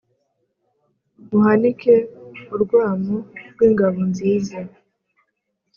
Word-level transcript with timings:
muhanike 1.29 1.93
urwamu 2.55 3.15
rw' 3.51 3.65
ingabo 3.67 3.99
nziza 4.11 4.59